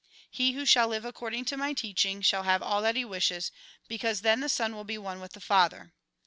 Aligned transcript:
He 0.31 0.53
who 0.53 0.65
shall 0.65 0.87
live 0.87 1.05
according 1.05 1.45
to 1.45 1.57
my 1.57 1.73
teaching, 1.73 2.23
shall 2.23 2.41
have 2.41 2.63
all 2.63 2.81
that 2.81 2.95
he 2.95 3.05
wishes, 3.05 3.51
because 3.87 4.21
then 4.21 4.39
the 4.39 4.49
Son 4.49 4.73
will 4.75 4.83
be 4.83 4.97
one 4.97 5.19
with 5.21 5.33
the 5.33 5.39
Father. 5.39 5.93